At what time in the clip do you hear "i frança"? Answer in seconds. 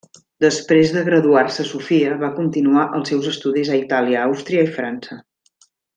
4.71-5.21